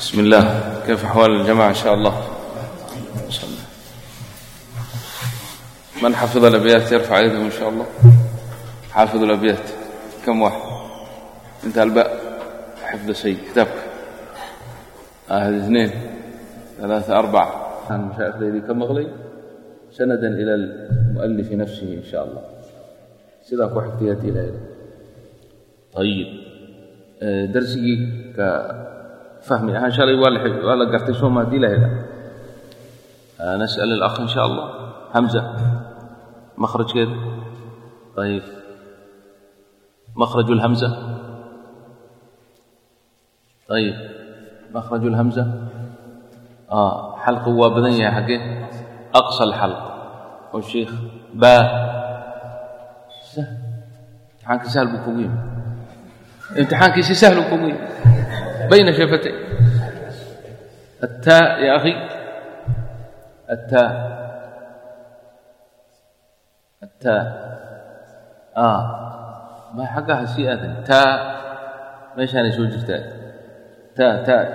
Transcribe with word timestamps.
بسم 0.00 0.20
الله 0.20 0.44
كيف 0.86 1.04
أحوال 1.04 1.40
الجماعة 1.40 1.68
إن 1.68 1.74
شاء 1.74 1.94
الله 1.94 2.14
من 6.02 6.14
حفظ 6.14 6.44
الأبيات 6.44 6.92
يرفع 6.92 7.20
يده 7.20 7.36
إن 7.42 7.50
شاء 7.50 7.68
الله 7.68 7.86
حافظ 8.90 9.22
الأبيات 9.22 9.66
كم 10.26 10.42
واحد 10.42 10.60
انتهى 11.64 11.82
الباء 11.82 12.10
حفظ 12.82 13.10
شيء 13.10 13.36
كتابك 13.50 13.78
هذه 15.28 15.58
اثنين 15.64 15.90
ثلاثة 16.80 17.18
أربعة 17.18 17.48
كان 17.88 18.00
مشايخ 18.00 18.36
ليلي 18.36 18.60
كم 18.60 18.78
مغلي 18.78 19.08
سندا 19.92 20.28
إلى 20.28 20.54
المؤلف 20.54 21.52
نفسه 21.52 21.94
إن 21.94 22.04
شاء 22.12 22.24
الله 22.24 22.42
sidaa 23.50 23.66
ku 23.72 23.80
xigtay 23.82 24.08
haddii 24.14 24.30
la 24.36 24.42
yidhi 24.46 24.60
ayib 26.00 26.28
darsigii 27.54 27.98
ka 28.36 28.48
fahmi 29.48 29.72
ahaan 29.76 29.92
shalay 29.96 30.16
waa 30.20 30.76
la 30.80 30.84
gartay 30.92 31.14
sooma 31.20 31.40
haddii 31.44 31.60
la 31.64 31.68
hela 31.74 31.88
nas'al 33.62 33.90
اlakh 33.96 34.16
in 34.22 34.28
sha 34.34 34.40
allah 34.48 34.66
hamza 35.14 35.40
makrajkeeda 36.62 37.14
ayb 38.24 38.44
makraj 40.22 40.48
اlhamza 40.56 40.88
ayib 43.76 43.96
makraj 44.76 45.02
اlhamza 45.12 45.42
xalqu 47.24 47.50
waa 47.60 47.70
badan 47.74 47.94
yahay 48.02 48.14
xaggee 48.18 48.40
aqsa 49.20 49.42
alxalq 49.48 49.80
oo 50.54 50.60
sheikh 50.72 50.92
baa 51.42 51.62
imtixaankii 54.50 54.70
sahal 54.74 54.88
buu 54.92 55.00
kugu 55.06 55.20
yimi 55.24 55.38
imtixaankiisi 56.60 57.14
sahluu 57.22 57.46
kugu 57.50 57.66
yimi 57.70 57.82
يا 61.67 61.75
أخي 61.75 61.93
التاء 63.49 63.91
التاء 66.83 67.25
آه 68.57 68.81
ما 69.73 69.85
حقها 69.85 70.25
سيئة 70.25 70.83
تاء 70.83 71.35
ليش 72.17 72.35
أنا 72.35 72.49
شو 72.51 72.65
جبتها 72.65 72.99
تاء 73.95 74.23
تاء 74.23 74.45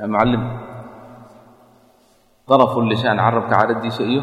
يا 0.00 0.06
معلم 0.06 0.60
طرف 2.48 2.78
اللسان 2.78 3.20
عربك 3.20 3.52
على 3.52 3.72
الدي 3.72 3.90
سئيه 3.90 4.22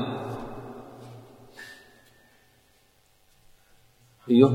iyo 4.30 4.48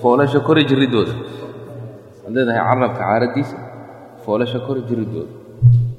foolasha 0.00 0.38
kori 0.46 0.62
jiridooda 0.70 1.10
ad 2.26 2.30
leedahay 2.34 2.62
carabka 2.62 2.98
caaradiisa 3.02 3.56
foolasha 4.24 4.58
kori 4.66 4.80
jiridooda 4.88 5.32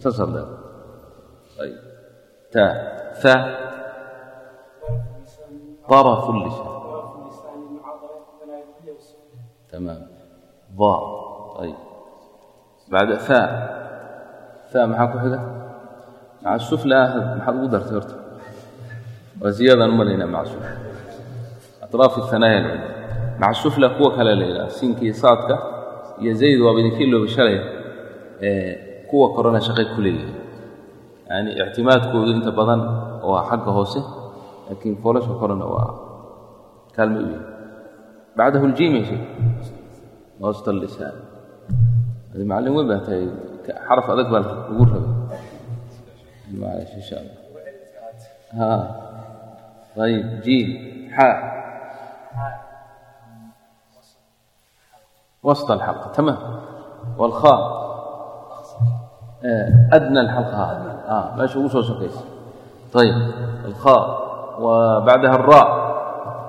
saasaad 0.03 0.29
leedahay 0.35 0.57
ayb 1.63 1.77
ta 2.53 2.65
fa 3.21 3.33
طرف 5.89 6.23
اللسان 6.29 6.67
تمام 9.71 10.01
ضاء 10.79 11.01
طيب 11.57 11.75
بعد 12.91 13.09
فاء 13.27 13.49
فاء 14.71 14.83
maxaa 14.91 15.07
ku 15.11 15.17
xiga 15.23 15.39
مع 16.43 16.51
السفلى 16.59 16.99
maxaad 17.39 17.55
ugu 17.57 17.67
dartay 17.73 17.93
horta 17.97 18.15
waa 19.41 19.51
ziyaadaan 19.57 19.89
u 19.93 19.97
malaynaa 20.01 20.27
مع 20.33 20.41
السفلى 20.41 20.69
أطراف 21.83 22.13
الثنايا 22.17 22.59
العليا 22.59 22.97
maca 23.39 23.53
sufla 23.63 23.89
kuwa 23.95 24.09
kale 24.17 24.35
la 24.35 24.45
yidhaha 24.45 24.69
siinkii 24.69 25.13
saadka 25.13 25.55
iyo 26.21 26.33
zayd 26.41 26.59
waaba 26.65 26.79
idinkii 26.79 27.07
looga 27.13 27.27
shalay 27.35 27.57
kuwa 29.09 29.27
korona 29.35 29.59
shaqay 29.67 29.87
ku 29.95 29.99
leeyihin 30.05 30.33
yani 31.29 31.49
ictimaadkoodu 31.61 32.31
inta 32.37 32.51
badan 32.59 32.81
waa 33.29 33.43
xagga 33.49 33.71
hoose 33.77 33.99
laakiin 34.67 34.95
foolasha 35.03 35.33
korona 35.41 35.65
waa 35.73 35.89
kaalma 36.95 37.19
u 37.23 37.27
yahay 37.33 37.43
bacdahu 38.37 38.65
ljiim 38.73 38.93
ya 38.99 39.03
sheek 39.09 39.23
wasta 40.43 40.69
lisaan 40.83 41.15
adi 42.33 42.43
macallin 42.49 42.73
weyn 42.77 42.87
baa 42.91 43.01
tahay 43.07 43.23
xaraf 43.87 44.05
adag 44.13 44.27
baa 44.33 44.41
lagu 44.45 44.83
rabay 44.91 45.15
معلش 46.61 46.91
إن 46.95 47.01
شاء 47.09 47.19
الله 47.21 47.35
ها 48.59 48.75
طيب 49.99 50.25
جيم 50.47 50.67
حاء 51.15 51.37
وسط 55.43 55.69
adnى 59.96 60.20
اa 61.14 61.18
meesha 61.36 61.56
ugu 61.58 61.68
soo 61.74 61.82
sokaysa 61.90 62.22
ayb 63.02 63.16
alkha 63.68 63.96
wa 64.64 64.74
bacdaha 65.06 65.34
الra 65.40 65.62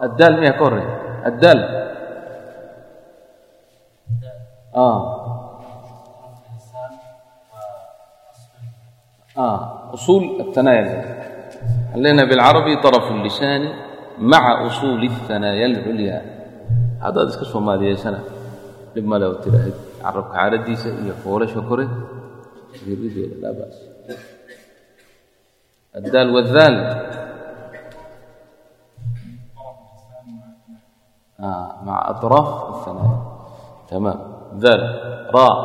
addaal 0.06 0.34
miya 0.42 0.54
ka 0.58 0.64
horey 0.68 0.88
addaal 1.30 1.59
usuul 9.94 10.24
aلtanaaya 10.44 10.84
waxaan 10.86 12.02
leenaha 12.04 12.28
biاlcarabi 12.31 12.74
طarف 12.86 13.06
الlisaani 13.18 13.70
maca 14.31 14.54
usuuli 14.68 15.08
الثanaaya 15.14 15.66
اlculya 15.72 16.18
haddaad 17.06 17.28
iska 17.34 17.46
soomaaliyeysanaa 17.54 18.24
dhib 18.94 19.06
male 19.12 19.25
oo 19.31 19.38
tiraahid 19.46 19.75
carabka 20.04 20.34
caaradiisa 20.38 20.90
iyo 21.04 21.14
foolasha 21.24 21.62
kore 21.70 21.86
jirideeda 22.87 23.37
laa 23.44 23.54
baas 23.59 23.76
الدال 25.99 26.28
والذال 26.34 26.75
آه 31.41 31.82
مع 31.84 32.10
أطراف 32.10 32.49
الثنايا 32.75 33.19
تمام 33.88 34.19
ذال 34.54 34.82
راء 35.34 35.59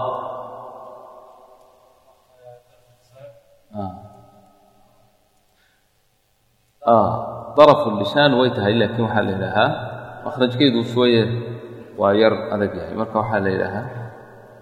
آه 3.75 3.95
آه 6.87 7.53
طرف 7.53 7.87
اللسان 7.87 8.33
ويتهي 8.33 8.73
لكن 8.73 9.03
وحال 9.03 9.39
لها 9.39 9.65
مخرج 10.25 10.57
كيدو 10.57 10.83
شوية 10.83 11.25
وير 11.97 12.55
أدق 12.55 12.75
يعني 12.75 12.95
مركا 12.95 13.19
وحال 13.19 13.43
لها 13.59 14.11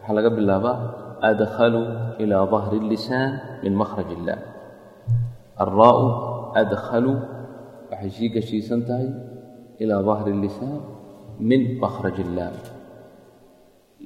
وحال 0.03 0.25
قبل 0.25 0.37
الله 0.37 0.91
أدخل 1.22 1.74
إلى 2.20 2.36
ظهر 2.50 2.72
اللسان 2.72 3.30
من 3.64 3.72
مخرج 3.74 4.08
اللام 4.12 4.42
الراء 5.60 5.98
أدخل 6.56 7.06
waxay 7.86 8.10
sii 8.10 8.28
gashiisan 8.34 8.82
tahay 8.82 9.06
ilaa 9.78 10.02
dahri 10.02 10.34
اlisaan 10.34 10.82
min 11.38 11.78
makraj 11.78 12.18
اllaam 12.18 12.54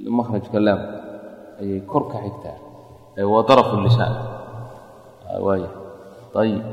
makrajka 0.04 0.58
laam 0.60 0.80
ayay 1.64 1.80
kor 1.88 2.12
ka 2.12 2.20
xigtaa 2.20 2.58
waa 3.24 3.42
daraf 3.48 3.72
اlisaan 3.72 4.14
waaya 5.46 5.70
ayib 6.42 6.64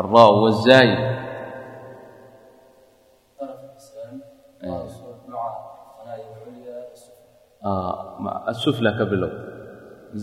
alraa 0.00 0.30
wazaayi 0.42 0.94
السفلى 8.52 8.90
ka 8.98 9.04
bilow 9.10 9.32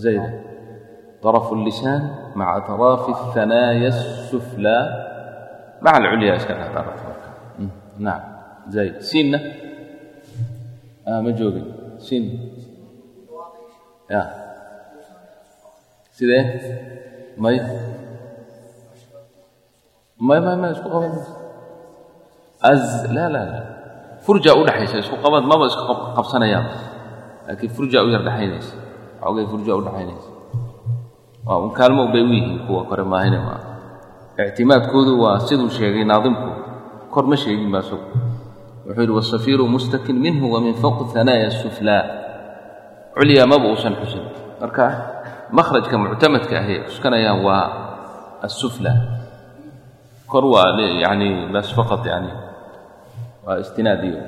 زayd 0.03 0.23
طرف 1.23 1.47
اللiساan 1.53 2.01
maعa 2.39 2.59
طراaف 2.67 3.03
الثaناayا 3.09 3.87
السفlى 3.95 4.77
maعa 5.83 5.97
الculya 6.01 6.33
iska 6.39 6.53
dhexdaarat 6.59 6.97
marka 7.07 7.29
naam 8.05 8.21
zayd 8.75 8.93
siinna 9.09 9.39
ma 11.23 11.29
joogin 11.39 11.65
siin 12.05 12.23
y 14.09 14.21
sidee 16.17 16.43
may 17.43 17.55
may 20.27 20.39
may 20.45 20.55
may 20.61 20.71
isku 20.75 20.87
qabad 20.95 21.13
az 22.71 22.83
laa 23.15 23.29
laa 23.35 23.45
laa 23.53 23.63
furja 24.25 24.51
udhaxaysa 24.61 24.97
isku 25.03 25.15
qabad 25.23 25.43
maba 25.51 25.65
isku 25.71 25.83
qabsanayaan 26.17 26.65
laakiin 27.47 27.71
furja 27.75 28.03
u 28.03 28.09
yar 28.13 28.23
dhaxaynaysa. 28.27 28.75
Xoogay 29.21 29.45
furja 29.51 29.75
u 29.75 29.81
dhaxaynaysa. 29.85 30.29
Waa 31.45 31.57
un 31.63 31.71
bay 32.13 32.23
u 32.23 32.31
yihiin 32.33 32.59
kuwa 32.67 32.83
kore 32.89 33.03
maahine 33.03 33.39
ma 33.47 33.55
ictimaadkoodu 34.49 35.13
waa 35.23 35.39
siduu 35.47 35.69
sheegay 35.69 36.03
naadimku. 36.03 36.49
Kor 37.13 37.25
ma 37.29 37.35
sheegin 37.35 37.71
baa 37.71 37.81
sug 37.81 38.01
wuxuu 38.85 39.01
yidhi 39.01 39.13
wasafiiru 39.13 39.67
mustakin 39.67 40.17
minhu 40.19 40.51
wa 40.53 40.59
min 40.61 40.73
fawqi 40.75 41.03
suflaa 41.63 42.03
culya 43.15 43.45
uusan 43.71 43.95
xusin. 44.01 44.23
Marka 44.61 44.85
makhrajka 45.51 45.95
muctamadka 45.97 46.55
ahi 46.59 46.75
cuskanayaan 46.89 47.39
waa 47.45 47.65
asufla 48.41 48.91
kor 50.27 50.43
waa 50.49 50.73
yani 51.05 51.47
bas 51.53 51.69
faqad 51.77 52.01
yani 52.05 52.31
waa 53.45 53.61
istinaadiyo 53.61 54.19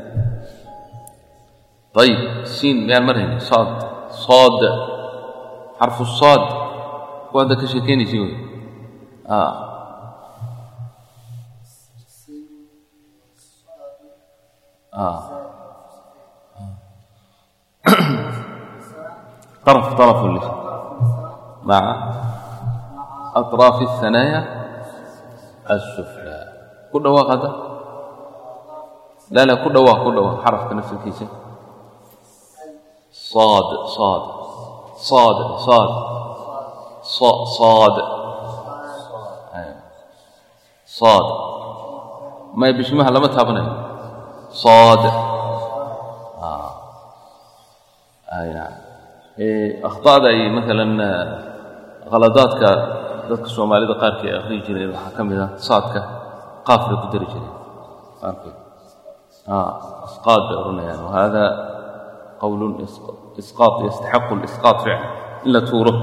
ayb 2.03 2.19
siin 2.55 2.77
miyaan 2.87 3.05
marhayn 3.07 3.39
saad 3.49 3.69
saad 4.25 4.59
xarfu 5.79 6.03
saad 6.19 6.43
ku 7.29 7.33
hadda 7.39 7.55
ka 7.61 7.65
sheekeynaysin 7.71 8.19
wey 8.25 8.35
طرف 19.65 19.93
طرف 19.93 20.19
اللسان 20.25 20.55
مع 21.63 21.83
أطراف 23.35 23.81
الثنايا 23.81 24.39
السفلى 25.71 26.39
كل 26.93 27.03
دواء 27.03 27.27
لا 29.31 29.45
لا 29.45 29.55
كل 29.63 29.73
دواء 29.73 30.03
كل 30.03 30.15
دواء 30.15 30.35
حرف 30.45 30.71
نفس 30.71 30.91
الكيسة 30.93 31.27
صاد 33.24 33.68
صاد 33.96 34.22
صاد 34.96 35.38
صاد 35.58 35.90
صاد 37.02 37.44
صاد 37.58 37.96
أيوة. 39.54 39.76
صاد 40.86 41.24
ما 42.54 42.68
يبشمها 42.68 43.10
لما 43.10 43.26
تهبنا 43.26 43.62
صاد 44.50 45.04
آه. 46.42 46.70
أي 48.32 48.52
نعم 48.54 48.72
إيه 49.38 49.86
أخطاء 49.86 50.26
أي 50.26 50.48
مثلا 50.48 50.84
khaladaadka 52.10 52.70
dadka 53.30 53.48
soomaalida 53.56 53.94
qaarkii 54.02 54.28
ay 54.30 54.36
akhriyi 54.40 54.62
jireen 54.66 54.90
waxaa 54.94 55.12
ka 55.16 55.22
mid 55.28 55.38
ah 55.46 55.50
saadka 55.68 56.00
qaaf 56.68 56.82
bay 56.88 56.96
ku 57.02 57.06
dari 57.14 57.26
jireen 57.32 57.54
qaarkood 58.20 58.56
isqaad 60.08 60.42
bay 60.48 60.56
odhanayaan 60.60 61.00
wahada 61.06 61.44
qowlun 62.41 62.73
isqaad 63.41 63.73
yastaxaqu 63.87 64.33
lisqaad 64.43 64.77
ficla 64.83 64.97
in 65.45 65.49
la 65.55 65.61
tuuro 65.69 65.93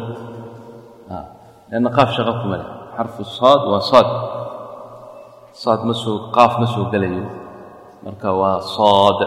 lanna 1.71 1.91
qaaf 1.97 2.11
shaqa 2.17 2.33
kuma 2.41 2.57
leh 2.61 2.69
xarfu 2.97 3.23
saad 3.39 3.61
waa 3.73 3.83
saad 3.91 4.09
saad 5.63 5.81
ma 5.89 5.95
soo 6.03 6.17
qaaf 6.37 6.53
ma 6.61 6.67
soo 6.75 6.85
gelayo 6.93 7.25
marka 8.05 8.29
waa 8.41 8.59
saad 8.77 9.19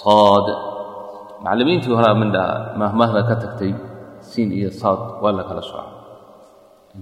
saad 0.00 0.46
macallimiintii 1.42 1.92
horaa 1.98 2.14
mindha 2.22 2.44
mahmahda 2.80 3.20
ka 3.28 3.34
tagtay 3.42 3.72
siin 4.30 4.48
iyo 4.58 4.70
saad 4.80 5.00
waa 5.22 5.32
la 5.38 5.42
kala 5.48 5.62
soocaa 5.70 5.96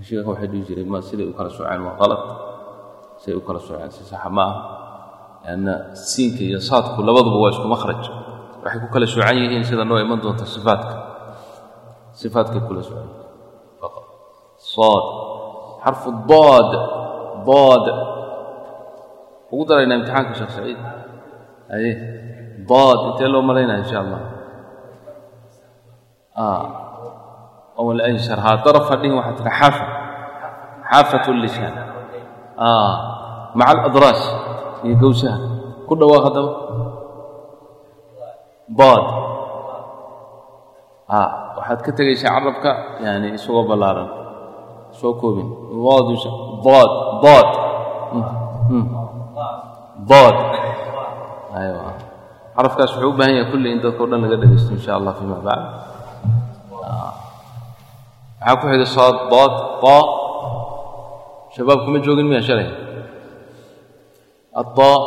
sheekha 0.09 0.29
waxay 0.33 0.49
dhihi 0.53 0.63
jireen 0.69 0.89
ma 0.95 0.99
siday 1.09 1.27
u 1.31 1.35
kala 1.39 1.51
sooceen 1.57 1.83
waa 1.89 1.97
qalad 2.01 2.23
siday 3.23 3.37
u 3.41 3.43
kala 3.49 3.61
sooceen 3.67 3.91
si 3.97 4.03
saxa 4.11 4.31
ma 4.37 4.45
aha 4.47 4.59
lianna 5.45 5.75
siinka 6.11 6.43
iyo 6.51 6.61
saadku 6.69 6.99
labaduba 7.09 7.37
waa 7.43 7.53
isku 7.55 7.67
makhraj 7.75 8.03
waxay 8.67 8.81
ku 8.83 8.89
kala 8.91 9.07
soocan 9.07 9.39
yihiin 9.39 9.63
sida 9.63 9.87
noo 9.87 9.99
iman 10.03 10.19
doonta 10.19 10.43
ifaatka 10.43 10.95
ifaadkay 12.27 12.61
kula 12.67 12.83
socan 12.83 13.07
yihiin. 13.07 13.25
Xarfu 15.87 16.09
dood. 16.27 16.71
Dood. 17.47 17.85
Ugu 19.55 19.63
daraynaa 19.71 20.03
imtixaanka 20.03 20.33
sheekh 20.35 20.53
saciid. 20.59 20.81
Haye. 21.71 21.93
Dood. 22.67 22.99
Intee 23.15 23.31
loo 23.31 23.43
malaynaya 23.47 23.87
insha 23.87 24.03
allah 24.03 24.23
ah. 26.35 26.65
l 27.79 28.01
anshar 28.03 28.39
haa 28.43 28.61
daraf 28.67 28.91
hadhihin 28.91 29.15
waxaa 29.15 29.39
tira 29.39 29.53
xaafa. 29.61 29.87
Xaafat 30.91 31.25
lisaan 31.39 31.75
ah. 32.59 32.95
maca 33.55 33.73
aladraas 33.89 34.21
iyo 34.85 34.95
gowsaha 35.01 35.39
ku 35.89 35.95
dhawaaq 35.95 36.25
haddaba 36.29 36.53
كل 38.70 38.78
واحد 38.78 38.78
ضاد 38.78 39.06
آه 41.10 41.54
واحد 41.58 41.82
كتجي 41.82 42.16
شعربك 42.16 42.66
يعني 43.02 43.38
سوى 43.38 43.68
بلارا 43.68 44.06
سوى 44.92 45.14
كوبين 45.14 45.50
ضاد 45.84 46.18
ضاد 46.64 46.90
ضاد 47.24 47.50
ضاد 50.02 50.36
أيوة 51.56 51.94
عرفك 52.58 52.82
صعوبة 52.82 53.26
هي 53.26 53.52
كل 53.52 53.68
أنت 53.68 53.86
كلنا 53.98 54.28
قد 54.28 54.44
إن 54.72 54.78
شاء 54.78 54.98
الله 54.98 55.14
فيما 55.14 55.40
بعد 55.44 55.64
maxaa 58.42 58.58
ku 58.58 58.66
xiga 58.74 58.88
saad 58.90 59.16
daad 59.30 59.54
taa 59.84 60.04
shabaab 61.54 61.80
kuma 61.86 62.00
joogin 62.06 62.28
miya 62.30 62.42
shalay 62.42 62.70
الطاء 64.52 65.02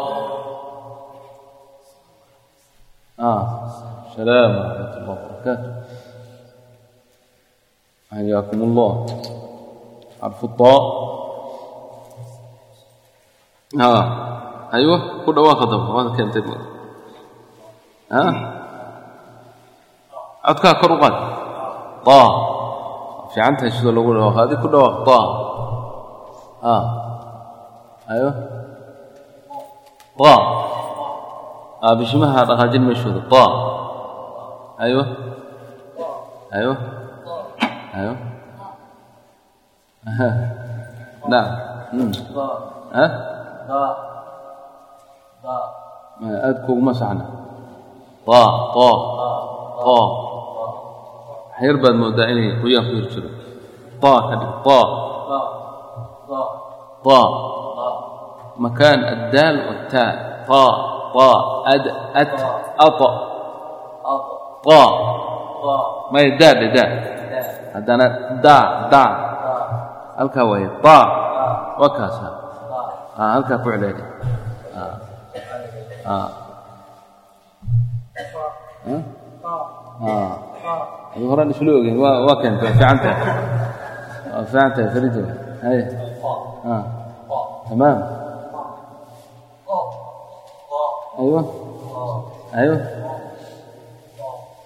السلام 3.20 4.52
ورحمة 4.56 4.94
الله 4.98 5.12
وبركاته 5.12 5.72
حياكم 8.12 8.60
الله 8.64 8.92
حرف 10.22 10.44
الطاء 10.44 10.82
آه 13.82 14.04
أيوه 14.74 15.26
كل 15.26 15.40
واخذ 15.40 15.72
هذا 15.74 16.18
كان 16.18 16.32
تبغى 16.32 16.58
ها 18.12 18.26
أذكر 20.50 20.74
كرقات 20.82 21.18
طاء 22.06 22.32
في 23.34 23.42
عنتها 23.42 23.70
شو 23.70 23.92
لو 23.92 24.02
أقول 24.04 24.20
هذه 24.20 24.56
كل 24.64 24.76
واخذ 24.76 25.04
طاء 25.04 25.28
آه 26.64 26.86
أيوه 28.10 28.34
طاء 30.20 30.69
bishimaha 31.99 32.41
dhaqaajin 32.49 32.83
meeshooda 32.89 33.21
taa 33.33 33.51
ayo 34.85 35.03
ayo 36.57 36.73
ayo 37.99 38.13
nacam 41.31 42.11
ha 42.97 43.05
aad 46.47 46.57
kuguma 46.67 46.93
saxna 47.01 47.25
taa 48.27 48.49
taa 48.77 48.97
taa 49.85 50.07
xyar 51.59 51.77
baad 51.83 51.95
moodaa 52.03 52.29
inay 52.33 52.51
qoyaan 52.63 52.85
ku 52.89 52.93
hir 52.99 53.07
jiro 53.13 53.31
taa 54.03 54.19
ka 54.29 54.35
dhig 54.41 54.53
taa 54.67 54.87
taa 57.07 57.27
makaan 58.65 59.01
addaal 59.13 59.57
والتاء 59.69 60.13
طاء 60.49 60.75
طا 61.14 61.32
أد 61.74 61.86
أت 62.16 62.32
أط. 62.80 63.02
طا 64.66 64.84
ما 66.12 66.20
دا 66.40 66.50
دا. 66.76 66.86
haddana 67.74 68.06
daa 68.42 68.90
daa 68.90 69.12
halkaa 70.18 70.46
waay 70.52 70.66
طa 70.84 70.98
waa 71.80 71.92
kaasa 71.98 72.28
halkaa 73.14 73.62
fucleeda 73.64 74.06
ad 81.16 81.22
horaan 81.30 81.50
isla 81.54 81.72
ogeyn 81.80 81.98
waa 82.04 82.36
keenta 82.42 82.66
waa 82.66 82.74
fiican 82.74 82.98
tahay 83.04 83.18
waa 84.34 84.44
fiican 84.52 84.70
tahay 84.76 84.90
farijia 84.94 85.26
hay 85.64 85.80
tamaam 87.70 87.98
أيوة 91.19 91.45
أيوة 92.55 92.81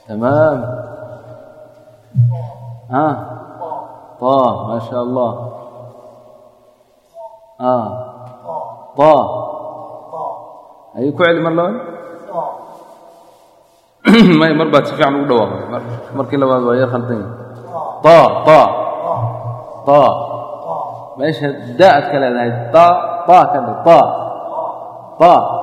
تمام 0.08 0.58
ها 2.90 3.38
طا 4.20 4.66
ما 4.68 4.78
شاء 4.78 5.02
الله 5.02 5.52
آه 7.60 7.88
طا 8.96 9.14
أي 10.96 11.12
كعل 11.12 11.42
مر 11.42 11.50
لون 11.50 11.80
ما 14.38 14.46
يمر 14.46 14.68
بعد 14.72 14.84
سفيع 14.84 15.06
عن 15.06 15.14
ودوا 15.14 15.46
مر 16.14 16.24
كلا 16.24 16.46
بعد 16.46 16.62
ويا 16.62 16.86
خلطين 16.86 17.32
طا 18.04 18.44
طا 18.44 18.62
طا 19.86 20.28
ما 21.18 21.24
إيش 21.24 21.44
داءت 21.78 22.12
كلا 22.12 22.42
هاي 22.42 22.72
طا 22.72 22.86
طا 23.26 23.42
كلا 23.44 23.82
طا 23.84 24.00
طا 25.20 25.34
آه 25.34 25.61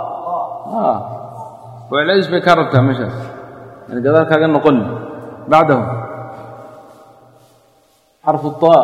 weclays 1.92 2.26
bay 2.32 2.40
kaa 2.46 2.54
rabtaa 2.60 2.82
meeshaas 2.86 3.16
yani 3.88 4.00
gadaal 4.06 4.26
kaaga 4.30 4.46
noqon 4.54 4.76
bacdahu 5.52 5.82
xarfu 8.24 8.46
الطaa 8.52 8.82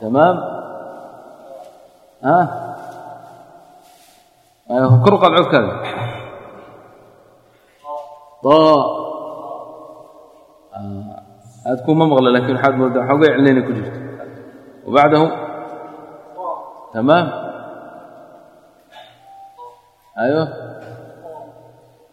tamaam 0.00 0.36
kor 5.04 5.14
qaad 5.22 5.32
codkaaga 5.38 5.72
aa 8.48 8.80
aad 11.68 11.78
kuma 11.86 12.04
maqla 12.10 12.30
laakiin 12.34 12.56
waxaad 12.56 12.74
moodaa 12.80 13.08
xooga 13.08 13.26
eclinayna 13.32 13.62
ku 13.66 13.72
jirto 13.76 13.98
wabacdahu 14.86 15.26
tamaam 16.94 17.26
ايوه 20.18 20.44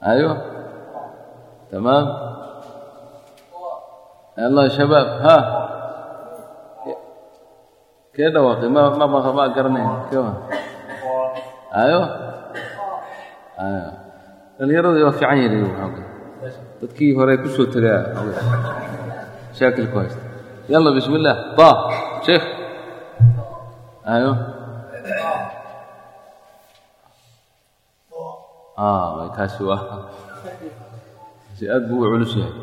ايوه 0.06 0.38
تمام. 1.72 2.06
يلا 4.38 4.64
يا 4.64 4.68
شباب 4.70 5.08
ها. 5.26 5.38
كده 8.14 8.42
واخي 8.42 8.68
ما 8.68 8.90
ما 8.90 9.06
ما 9.32 9.44
قرنين 9.56 9.90
كمان 10.12 10.36
ايوه 11.76 12.06
ايوه 13.60 13.92
dhalinyaradu 14.60 15.04
waa 15.04 15.12
fiican 15.20 15.36
yihiin 15.36 15.68
dadkii 16.80 17.12
hore 17.18 17.36
ku 17.44 17.48
soo 17.52 17.68
tagaa 17.68 18.16
shaakilku 19.58 19.96
haysta 20.00 20.22
yalla 20.72 20.96
bismi 20.96 21.20
illaah 21.20 21.38
dah 21.60 21.76
sheekh 22.24 22.46
ayo 24.14 24.32
kaasi 29.36 29.64
waa 29.64 29.82
si 31.58 31.64
aad 31.72 31.88
buu 31.88 32.04
u 32.04 32.10
culus 32.12 32.36
yahay. 32.36 32.54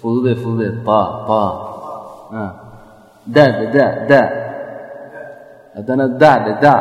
Fududee 0.00 0.34
fududee 0.42 0.72
ba 0.86 0.98
ba 1.28 1.40
daada 3.34 3.64
daa 3.74 3.92
daa 4.10 4.26
haddana 5.74 6.04
daadhe 6.20 6.52
daa 6.64 6.80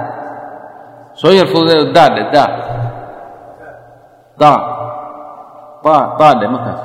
soo 1.19 1.31
yar 1.37 1.47
fududee 1.53 1.93
daadhe 1.95 2.23
daa 2.33 2.49
daa 4.41 4.59
ba 5.85 5.95
daadhe 6.19 6.45
markaas. 6.53 6.81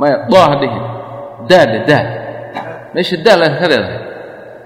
Maya 0.00 0.16
doo 0.30 0.40
ha 0.50 0.56
dhihin. 0.60 0.84
Daadhe 1.50 1.78
daa 1.90 2.04
meesha 2.96 3.16
daa 3.24 3.36
la 3.40 3.46
ka 3.60 3.66
leedahay. 3.70 4.00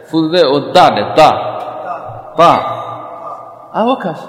Fududee 0.09 0.45
oo 0.47 0.61
daadhe 0.75 1.03
daa 1.19 1.35
daa 2.39 2.59
ah 3.77 3.85
wakaas 3.91 4.21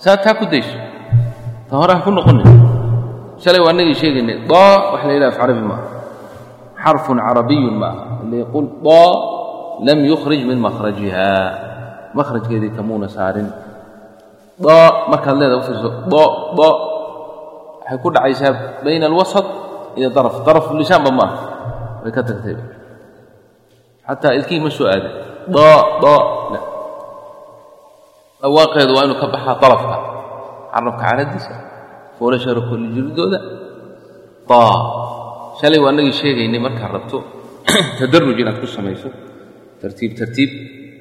saa 0.00 0.16
taa 0.16 0.34
ku 0.38 0.44
dayso 0.46 0.76
ta 1.68 1.74
hore 1.80 1.92
ha 1.96 2.00
ku 2.04 2.10
noqonin 2.10 2.46
shalay 3.42 3.60
waa 3.64 3.72
nagii 3.72 3.94
sheegaynay 3.94 4.46
doo 4.50 4.74
wax 4.92 5.02
la 5.08 5.12
yidhaha 5.14 5.30
af 5.32 5.38
carabi 5.40 5.62
maaha 5.70 5.86
xarfun 6.84 7.18
carabiyun 7.20 7.74
ma 7.80 7.88
aha 7.92 8.04
اللي 8.26 8.38
يقول 8.42 8.82
ضاء 8.82 9.14
لم 9.86 9.98
يخرج 10.04 10.40
من 10.50 10.58
مخرجها 10.58 11.30
مخرج 12.14 12.42
كذي 12.50 12.68
كمونة 12.74 13.06
سارين 13.06 13.50
ضاء 14.62 15.10
مركز 15.10 15.32
لهذا 15.32 15.54
وفرسه 15.54 15.88
ضاء 16.10 16.30
ضاء 16.58 16.76
حيكون 17.86 18.18
عيساب 18.18 18.56
بين 18.84 19.04
الوسط 19.04 19.46
إلى 19.98 20.10
طرف 20.10 20.34
طرف 20.42 20.64
اللسان 20.72 21.04
بما 21.04 21.26
بكتب 22.04 22.58
حتى 24.04 24.28
الكلمة 24.28 24.68
سؤال 24.68 25.02
ضاء 25.50 26.00
ضاء 26.00 26.24
لا 26.52 26.60
الواقع 26.60 26.69
dhawaaqeedu 28.41 28.91
waa 28.97 29.05
inuu 29.05 29.19
ka 29.21 29.27
baxaa 29.33 29.55
dalabka 29.61 29.97
carabka 30.73 31.01
caradiisa 31.01 31.55
foolashara 32.17 32.61
kulli 32.69 32.87
jiridooda 32.95 33.39
taa 34.49 34.75
shalay 35.59 35.79
waa 35.83 35.93
anagii 35.93 36.15
sheegaynay 36.21 36.61
markaad 36.65 36.91
rabto 36.97 37.17
tadaruj 37.99 38.37
inaad 38.41 38.57
ku 38.61 38.67
samayso. 38.67 39.09
Tartiib 39.81 40.11
tartiib 40.19 40.51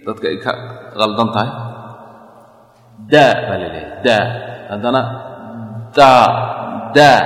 dadka 0.07 0.27
ay 0.33 0.39
ka 0.45 0.53
qaldan 0.97 1.29
tahay. 1.35 1.51
Daa 3.13 3.33
baa 3.49 3.57
la 3.61 3.69
leeyahay 3.75 4.01
daa 4.07 4.25
haddana 4.71 5.03
daa 5.97 6.27
daa 6.97 7.21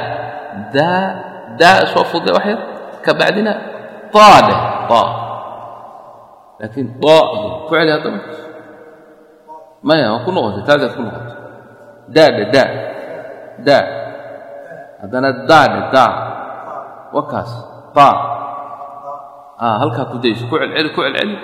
daa 0.74 1.02
daa 1.60 1.78
soo 1.92 2.04
fude 2.10 2.30
wax 2.32 2.44
yar 2.46 2.60
ka 3.04 3.10
bacdina 3.18 3.52
taa 4.14 4.38
dheh 4.48 4.60
taa 4.90 5.08
laakiin 6.60 6.88
daa 7.02 7.22
ficli 7.68 7.90
haddama 7.92 8.18
maya 9.86 10.06
waa 10.16 10.24
ku 10.24 10.30
noqotay 10.32 10.64
taagaad 10.68 10.92
ku 10.96 11.02
noqotay 11.06 11.34
daa 12.16 12.28
dheh 12.36 12.48
daa 12.54 12.68
daa 13.66 13.84
haddana 15.04 15.28
daa 15.50 15.66
dheh 15.72 15.84
daa 15.94 16.10
wakaas 17.16 17.50
taa 17.96 18.14
halkaa 19.80 20.10
ku 20.12 20.16
dayso 20.24 20.44
ku 20.50 20.56
celceli 20.60 20.88
ku 20.96 21.00
celceli 21.04 21.36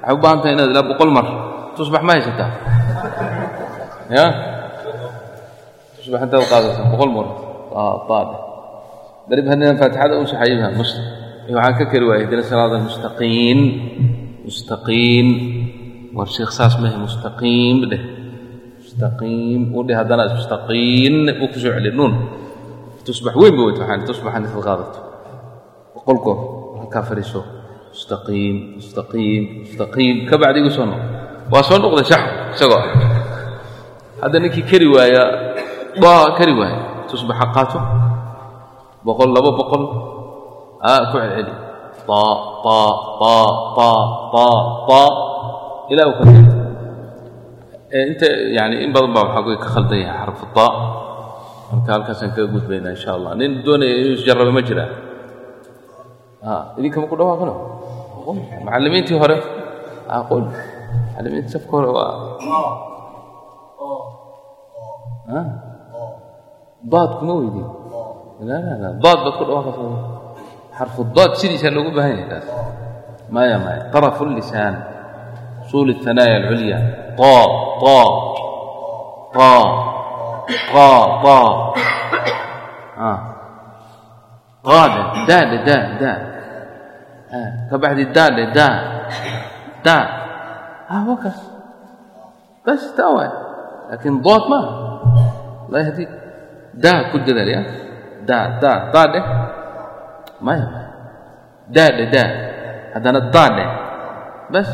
waxay 0.00 0.14
u 0.16 0.18
baahan 0.22 0.38
tahay 0.40 0.52
inaad 0.56 0.70
ilaa 0.72 0.86
boqol 0.90 1.10
mar. 1.12 1.26
Tusbax 1.76 2.02
ma 2.04 2.12
haysataa 2.16 2.50
ya? 4.16 4.26
Tusbax 6.00 6.20
intaad 6.24 6.44
qaadato 6.50 6.82
boqol 6.92 7.10
mar. 7.16 7.26
Daadhe 8.08 8.36
darib 9.30 9.46
haddaan 9.50 9.76
faatixada 9.80 10.14
u 10.18 10.24
saxayibaha 10.26 10.70
musta 10.78 11.00
waxaan 11.50 11.74
ka 11.78 11.84
kari 11.92 12.04
waayay 12.10 12.26
dina 12.30 12.42
salaada 12.46 12.76
mustaqiin 12.82 13.58
mustaqiin 14.46 15.26
war 16.16 16.26
sheekh 16.26 16.50
saas 16.58 16.74
mahe 16.82 16.96
mustaqiim 17.06 17.76
dheh 17.90 18.02
mustaqiim 18.82 19.60
u 19.76 19.80
dheh 19.86 19.96
haddana 20.00 20.24
mustaqiin 20.34 21.14
uu 21.42 21.48
ku 21.52 21.58
soo 21.62 21.72
celi 21.76 21.90
nuun 21.98 22.12
tusbax 23.06 23.34
weyn 23.42 23.54
ba 23.56 23.62
weyta 23.66 23.80
waxaan 23.84 24.00
tusbaxan 24.08 24.42
isad 24.48 24.60
qaadato 24.68 24.98
boqol 25.94 26.18
goor 26.24 26.38
halkaa 26.80 27.02
fadhiiso 27.08 27.40
mustaqiim 27.94 28.56
mustaqiim 28.78 29.42
mustaqiim 29.66 30.14
ka 30.28 30.34
bacdi 30.42 30.58
igu 30.62 30.70
soo 30.76 30.86
noq 30.90 31.02
waa 31.52 31.62
soo 31.68 31.78
noqday 31.82 32.06
shax 32.10 32.22
isagoo 32.54 32.82
hadda 34.22 34.36
ninkii 34.42 34.64
kari 34.70 34.86
waaya 34.94 35.22
baa 36.02 36.34
kari 36.38 36.52
waaya 36.60 36.78
tusbaxa 37.10 37.46
qaato 37.56 37.78
boqol 39.06 39.30
laba 39.36 39.50
boqol 39.60 39.82
aa 40.90 41.00
ku 41.10 41.16
celceli 41.22 41.52
ta 42.08 42.22
ta 42.64 42.78
ta 43.26 43.90
ta 44.34 44.46
ta 44.88 45.02
ilaah 45.92 46.12
ka 46.18 46.22
eh, 47.90 48.02
inta 48.10 48.28
yani 48.56 48.76
in 48.84 48.90
badan 48.94 49.10
baa 49.14 49.24
waxaa 49.26 49.58
ka 49.62 49.68
khaldan 49.74 49.98
yahay 50.06 50.18
xarfu 50.26 50.46
taa 50.56 50.72
marka 51.70 51.90
halkaasaan 51.94 52.30
kaga 52.34 52.48
gudbaynaa 52.54 52.94
insha 52.96 53.10
allah 53.18 53.32
nin 53.40 53.50
doonaya 53.66 53.94
inuu 54.00 54.14
isjarraba 54.18 54.52
ma 54.54 54.62
jiraa 54.68 54.90
ah, 56.46 56.62
idinkama 56.78 57.06
ku 57.10 57.16
dhawaaqino? 57.20 57.54
Macallimiintii 58.64 59.18
hore. 59.22 59.36
Ah, 60.08 60.22
Aqoon 60.22 60.44
macallimiintii 60.50 61.52
safka 61.54 61.72
hore 61.76 61.88
waa 61.96 62.12
daad 66.92 67.10
kuma 67.18 67.34
weydin 67.40 67.66
daad 68.46 68.98
baad 69.04 69.18
ku 69.38 69.42
dhawaaqaysa 69.48 69.84
xarfu 70.78 71.00
daad 71.16 71.32
sidiisaa 71.40 71.74
loogu 71.76 71.90
baahan 71.96 72.12
yahay 72.16 72.26
taas. 72.32 72.46
Maya 73.34 73.56
maya. 73.62 73.82
Tarafu 73.92 74.26
lisaan. 74.26 74.74
صول 75.72 75.90
الثنايا 75.90 76.36
العليا 76.36 77.14
طا 77.18 77.44
طا 77.80 78.02
طا 79.34 79.54
طا 80.72 81.22
طا 81.22 81.74
آه. 82.98 83.34
قادة 84.64 85.26
دال 85.26 85.64
دال 85.64 85.98
دال 85.98 86.22
آه. 87.32 87.68
طب 87.70 87.84
الدال 87.84 88.52
دال 88.52 89.00
دال 89.84 90.08
اه 90.90 91.10
وكف 91.10 91.40
بس 92.66 92.94
تاول 92.96 93.30
لكن 93.90 94.22
ضاد 94.22 94.40
ما 94.50 94.60
لا 95.70 95.78
يهديك 95.78 96.08
دا 96.74 97.12
كل 97.12 97.24
دلال 97.24 97.48
يا 97.48 97.62
دا 98.26 98.58
دا 98.62 98.90
ضاد 98.92 99.14
ما 100.40 100.52
يهمل 100.54 100.86
دال 101.68 102.10
دال 102.10 102.50
هذا 102.94 103.10
انا 103.10 103.18
الضاد 103.18 103.56
بس 104.50 104.68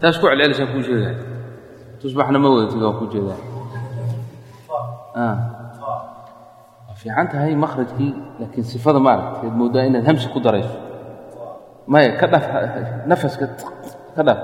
taas 0.00 0.16
ku 0.20 0.26
celcelisaan 0.28 0.68
kuu 0.72 0.82
sheegaa 0.86 1.14
tusbaxna 2.00 2.38
ma 2.42 2.48
wadatid 2.54 2.80
waa 2.84 2.98
ku 2.98 3.04
jeedaa 3.12 3.38
waa 5.16 6.94
fiican 7.00 7.26
tahay 7.32 7.54
makhrajkii 7.64 8.12
laakiin 8.40 8.64
sifada 8.72 8.98
maaragta 9.06 9.46
ad 9.48 9.54
moodaa 9.60 9.84
inaad 9.88 10.04
hamsi 10.08 10.28
ku 10.34 10.38
darayso 10.44 10.76
maya 11.92 12.16
ka 12.20 12.26
dhaf 12.32 12.44
nafaska 13.10 13.46
ka 14.16 14.22
dhaf 14.28 14.40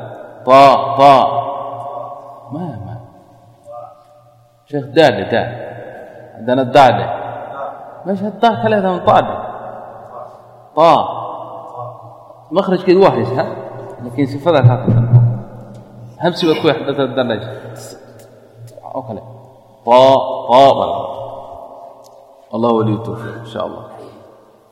aa 0.48 0.74
aa 1.10 1.24
maya 2.52 2.76
maya 2.86 3.00
sheekh 4.68 4.86
daadhe 4.96 5.24
daa 5.32 5.46
haddana 6.36 6.64
daadhe 6.76 7.06
meesha 8.06 8.28
daa 8.42 8.54
ka 8.62 8.66
leedahan 8.72 9.00
daadhe 9.08 9.34
aa 10.88 11.00
makhrajkeed 12.56 12.98
waa 13.04 13.12
haysaa 13.16 13.46
laakiin 14.02 14.28
sifadaa 14.32 14.64
kaa 14.68 14.78
ka 14.84 14.88
dan 14.96 15.06
hamsi 16.22 16.42
waad 16.48 16.58
ku 16.62 16.66
waxdanaysa 16.70 17.50
oo 18.96 19.02
kale. 19.08 19.22
Tooban 19.86 20.90
allah 22.54 22.70
waliyu 22.78 22.98
tawfiiq 23.06 23.36
insha 23.44 23.60
allah 23.66 23.84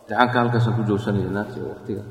imtixaanka 0.04 0.36
halkaasaan 0.40 0.74
ku 0.78 0.82
joogsanaynaa 0.88 1.46
waqtiga. 1.70 2.02